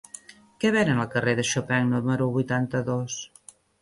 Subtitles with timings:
[0.63, 3.19] Què venen al carrer de Chopin número vuitanta-dos?